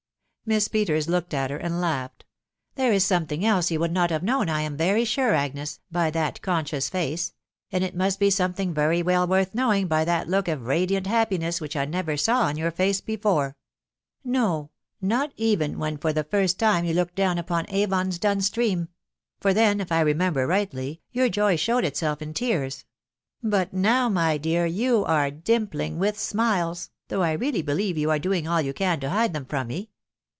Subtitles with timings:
[0.43, 2.09] Miss Peters looked at her, and langhetL"
[2.75, 5.79] These is some thing else ye* would not have known, I am very sure, Agnes,
[5.89, 7.33] by that conscious face,....
[7.71, 11.61] and it must be something very well worth knowing by that look of radiant happiness
[11.61, 11.77] which.
[11.77, 13.55] I never saw on your fair face before..
[13.91, 18.89] *• no, not even when for the first time you looked down upon Avon's dun stream;
[19.39, 22.83] for then, if I remember rightly r your joy showed itself in tears;
[23.41, 28.19] but now, my dear, you are dimpling with smiles, though I really believe you are
[28.19, 29.87] doing all you can to hide them from, me.